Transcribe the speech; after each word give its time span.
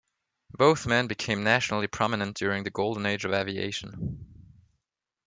Both 0.57 0.87
men 0.87 1.05
became 1.05 1.43
nationally 1.43 1.85
prominent 1.85 2.35
during 2.35 2.63
the 2.63 2.71
Golden 2.71 3.05
Age 3.05 3.23
of 3.23 3.33
Aviation. 3.33 4.25